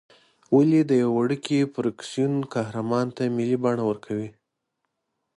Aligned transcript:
ولې 0.55 0.79
د 0.85 0.91
یوه 1.01 1.13
وړوکي 1.19 1.59
فرکسیون 1.73 2.33
قهرمان 2.53 3.07
ته 3.15 3.21
ملي 3.37 3.57
بڼه 3.63 3.83
ورکوې. 3.89 4.29